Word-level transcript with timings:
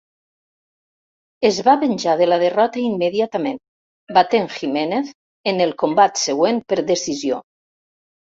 Es 1.49 1.59
va 1.67 1.75
venjar 1.81 2.13
de 2.21 2.27
la 2.29 2.39
derrota 2.43 2.79
immediatament 2.85 3.61
batent 4.17 4.49
Jimenez 4.55 5.13
en 5.53 5.61
el 5.69 5.77
combat 5.83 6.23
següent 6.23 6.63
per 6.73 6.81
decisió. 6.89 7.41